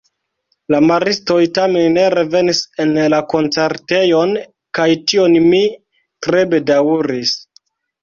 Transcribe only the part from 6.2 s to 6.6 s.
tre